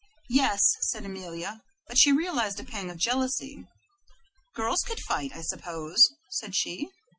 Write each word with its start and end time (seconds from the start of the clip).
"Yes," 0.31 0.63
said 0.79 1.05
Amelia, 1.05 1.61
but 1.87 1.95
she 1.95 2.11
realized 2.11 2.59
a 2.59 2.63
pang 2.63 2.89
of 2.89 2.97
jealousy. 2.97 3.67
"Girls 4.55 4.81
could 4.81 4.99
fight, 5.01 5.31
I 5.35 5.43
suppose," 5.43 6.11
said 6.31 6.55
she. 6.55 6.89